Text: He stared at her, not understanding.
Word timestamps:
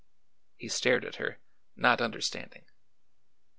He 0.55 0.67
stared 0.67 1.05
at 1.05 1.17
her, 1.17 1.37
not 1.75 2.01
understanding. 2.01 2.65